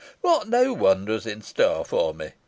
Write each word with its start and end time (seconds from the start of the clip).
"What 0.21 0.49
new 0.49 0.73
wonder 0.73 1.13
is 1.13 1.27
in 1.27 1.43
store 1.43 1.85
for 1.85 2.11
me?" 2.15 2.31